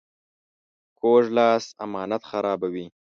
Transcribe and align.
کوږ 0.99 1.23
لاس 1.37 1.63
امانت 1.85 2.21
خرابوي 2.29 2.85